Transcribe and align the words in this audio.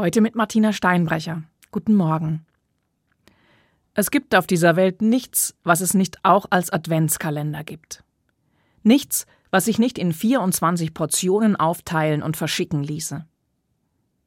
Heute 0.00 0.22
mit 0.22 0.34
Martina 0.34 0.72
Steinbrecher. 0.72 1.42
Guten 1.72 1.94
Morgen. 1.94 2.46
Es 3.92 4.10
gibt 4.10 4.34
auf 4.34 4.46
dieser 4.46 4.74
Welt 4.74 5.02
nichts, 5.02 5.54
was 5.62 5.82
es 5.82 5.92
nicht 5.92 6.20
auch 6.22 6.46
als 6.48 6.70
Adventskalender 6.70 7.64
gibt. 7.64 8.02
Nichts, 8.82 9.26
was 9.50 9.66
sich 9.66 9.78
nicht 9.78 9.98
in 9.98 10.14
24 10.14 10.94
Portionen 10.94 11.54
aufteilen 11.54 12.22
und 12.22 12.38
verschicken 12.38 12.82
ließe. 12.82 13.26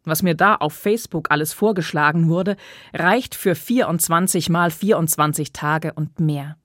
Was 0.04 0.22
mir 0.22 0.36
da 0.36 0.54
auf 0.54 0.74
Facebook 0.74 1.32
alles 1.32 1.54
vorgeschlagen 1.54 2.30
wurde, 2.30 2.56
reicht 2.94 3.34
für 3.34 3.56
24 3.56 4.52
mal 4.52 4.70
24 4.70 5.54
Tage 5.54 5.94
und 5.94 6.20
mehr. 6.20 6.56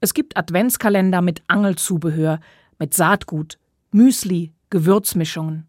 Es 0.00 0.12
gibt 0.12 0.36
Adventskalender 0.36 1.22
mit 1.22 1.42
Angelzubehör, 1.46 2.40
mit 2.78 2.92
Saatgut, 2.92 3.58
Müsli, 3.92 4.52
Gewürzmischungen 4.68 5.68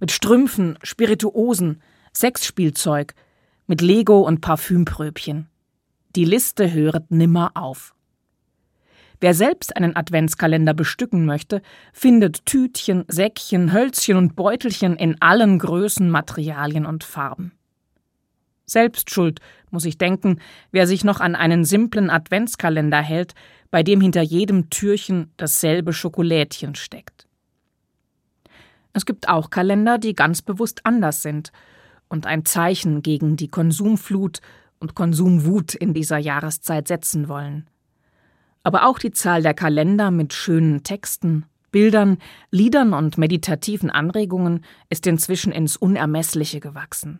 mit 0.00 0.12
Strümpfen, 0.12 0.78
Spirituosen, 0.82 1.82
Sexspielzeug, 2.14 3.14
mit 3.66 3.80
Lego 3.80 4.20
und 4.20 4.40
Parfümpröbchen. 4.40 5.48
Die 6.16 6.24
Liste 6.24 6.72
höret 6.72 7.10
nimmer 7.10 7.52
auf. 7.54 7.94
Wer 9.20 9.34
selbst 9.34 9.76
einen 9.76 9.96
Adventskalender 9.96 10.74
bestücken 10.74 11.24
möchte, 11.24 11.62
findet 11.92 12.44
Tütchen, 12.46 13.04
Säckchen, 13.08 13.72
Hölzchen 13.72 14.16
und 14.16 14.36
Beutelchen 14.36 14.96
in 14.96 15.20
allen 15.22 15.58
Größen, 15.58 16.10
Materialien 16.10 16.84
und 16.84 17.04
Farben. 17.04 17.52
Selbstschuld, 18.66 19.40
muss 19.70 19.84
ich 19.84 19.98
denken, 19.98 20.40
wer 20.72 20.86
sich 20.86 21.04
noch 21.04 21.20
an 21.20 21.34
einen 21.34 21.64
simplen 21.64 22.10
Adventskalender 22.10 23.00
hält, 23.00 23.34
bei 23.70 23.82
dem 23.82 24.00
hinter 24.00 24.22
jedem 24.22 24.70
Türchen 24.70 25.32
dasselbe 25.36 25.92
Schokolädchen 25.92 26.74
steckt. 26.74 27.23
Es 28.94 29.04
gibt 29.04 29.28
auch 29.28 29.50
Kalender, 29.50 29.98
die 29.98 30.14
ganz 30.14 30.40
bewusst 30.40 30.86
anders 30.86 31.20
sind 31.20 31.52
und 32.08 32.26
ein 32.26 32.44
Zeichen 32.44 33.02
gegen 33.02 33.36
die 33.36 33.48
Konsumflut 33.48 34.40
und 34.78 34.94
Konsumwut 34.94 35.74
in 35.74 35.92
dieser 35.92 36.18
Jahreszeit 36.18 36.88
setzen 36.88 37.28
wollen. 37.28 37.68
Aber 38.62 38.86
auch 38.86 38.98
die 38.98 39.10
Zahl 39.10 39.42
der 39.42 39.52
Kalender 39.52 40.10
mit 40.10 40.32
schönen 40.32 40.84
Texten, 40.84 41.44
Bildern, 41.72 42.18
Liedern 42.52 42.94
und 42.94 43.18
meditativen 43.18 43.90
Anregungen 43.90 44.64
ist 44.90 45.08
inzwischen 45.08 45.52
ins 45.52 45.76
Unermessliche 45.76 46.60
gewachsen. 46.60 47.18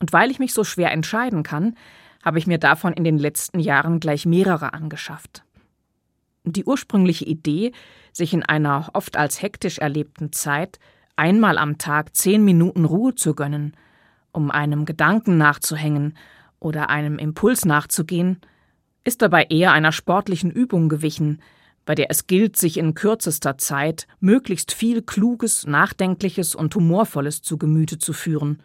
Und 0.00 0.14
weil 0.14 0.30
ich 0.30 0.38
mich 0.38 0.54
so 0.54 0.64
schwer 0.64 0.90
entscheiden 0.90 1.42
kann, 1.42 1.76
habe 2.24 2.38
ich 2.38 2.46
mir 2.46 2.58
davon 2.58 2.94
in 2.94 3.04
den 3.04 3.18
letzten 3.18 3.60
Jahren 3.60 4.00
gleich 4.00 4.24
mehrere 4.24 4.72
angeschafft. 4.72 5.44
Die 6.44 6.64
ursprüngliche 6.64 7.24
Idee, 7.24 7.72
sich 8.12 8.34
in 8.34 8.42
einer 8.42 8.90
oft 8.94 9.16
als 9.16 9.40
hektisch 9.42 9.78
erlebten 9.78 10.32
Zeit 10.32 10.80
einmal 11.14 11.56
am 11.56 11.78
Tag 11.78 12.16
zehn 12.16 12.44
Minuten 12.44 12.84
Ruhe 12.84 13.14
zu 13.14 13.34
gönnen, 13.34 13.76
um 14.32 14.50
einem 14.50 14.84
Gedanken 14.84 15.38
nachzuhängen 15.38 16.16
oder 16.58 16.90
einem 16.90 17.18
Impuls 17.18 17.64
nachzugehen, 17.64 18.40
ist 19.04 19.22
dabei 19.22 19.44
eher 19.44 19.72
einer 19.72 19.92
sportlichen 19.92 20.50
Übung 20.50 20.88
gewichen, 20.88 21.40
bei 21.84 21.94
der 21.94 22.10
es 22.10 22.26
gilt, 22.26 22.56
sich 22.56 22.76
in 22.76 22.94
kürzester 22.94 23.58
Zeit 23.58 24.06
möglichst 24.20 24.72
viel 24.72 25.02
Kluges, 25.02 25.66
Nachdenkliches 25.66 26.54
und 26.54 26.74
Humorvolles 26.74 27.42
zu 27.42 27.58
Gemüte 27.58 27.98
zu 27.98 28.12
führen, 28.12 28.62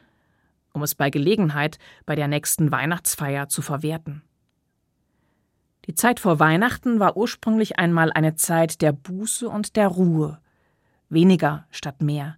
um 0.73 0.83
es 0.83 0.95
bei 0.95 1.09
Gelegenheit 1.09 1.79
bei 2.05 2.15
der 2.15 2.27
nächsten 2.27 2.71
Weihnachtsfeier 2.71 3.49
zu 3.49 3.61
verwerten. 3.61 4.21
Die 5.87 5.95
Zeit 5.95 6.19
vor 6.19 6.39
Weihnachten 6.39 6.99
war 6.99 7.15
ursprünglich 7.15 7.79
einmal 7.79 8.11
eine 8.11 8.35
Zeit 8.35 8.81
der 8.81 8.91
Buße 8.91 9.47
und 9.47 9.77
der 9.77 9.87
Ruhe. 9.87 10.39
Weniger 11.07 11.65
statt 11.71 12.01
mehr. 12.01 12.35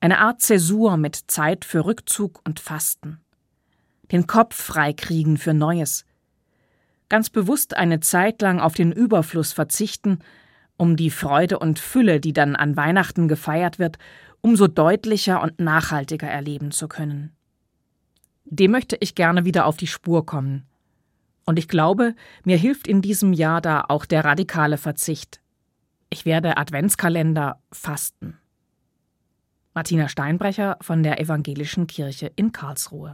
Eine 0.00 0.18
Art 0.18 0.40
Zäsur 0.40 0.96
mit 0.96 1.16
Zeit 1.26 1.66
für 1.66 1.84
Rückzug 1.84 2.40
und 2.44 2.60
Fasten. 2.60 3.20
Den 4.12 4.26
Kopf 4.26 4.56
freikriegen 4.56 5.36
für 5.36 5.52
Neues. 5.52 6.06
Ganz 7.10 7.28
bewusst 7.28 7.76
eine 7.76 8.00
Zeit 8.00 8.40
lang 8.40 8.60
auf 8.60 8.72
den 8.72 8.92
Überfluss 8.92 9.52
verzichten, 9.52 10.20
um 10.78 10.96
die 10.96 11.10
Freude 11.10 11.58
und 11.58 11.78
Fülle, 11.78 12.18
die 12.18 12.32
dann 12.32 12.56
an 12.56 12.76
Weihnachten 12.76 13.28
gefeiert 13.28 13.78
wird, 13.78 13.98
umso 14.40 14.68
deutlicher 14.68 15.42
und 15.42 15.60
nachhaltiger 15.60 16.28
erleben 16.28 16.70
zu 16.70 16.88
können. 16.88 17.36
Dem 18.46 18.70
möchte 18.70 18.96
ich 19.00 19.14
gerne 19.14 19.44
wieder 19.44 19.66
auf 19.66 19.76
die 19.76 19.86
Spur 19.86 20.24
kommen 20.24 20.66
und 21.44 21.58
ich 21.58 21.68
glaube, 21.68 22.14
mir 22.44 22.56
hilft 22.56 22.88
in 22.88 23.02
diesem 23.02 23.32
Jahr 23.32 23.60
da 23.60 23.84
auch 23.88 24.06
der 24.06 24.24
radikale 24.24 24.78
Verzicht. 24.78 25.40
Ich 26.10 26.24
werde 26.24 26.56
Adventskalender 26.56 27.60
fasten. 27.72 28.38
Martina 29.74 30.08
Steinbrecher 30.08 30.78
von 30.80 31.02
der 31.02 31.20
Evangelischen 31.20 31.86
Kirche 31.86 32.30
in 32.36 32.52
Karlsruhe. 32.52 33.12